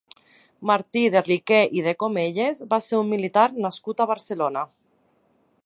Martí 0.69 1.03
de 1.15 1.21
Riquer 1.25 1.59
i 1.81 1.83
de 1.87 1.93
Comelles 2.03 2.63
va 2.73 2.79
ser 2.87 2.99
un 3.03 3.13
militar 3.13 3.47
nascut 3.67 4.01
a 4.01 4.09
Barcelona. 4.13 4.65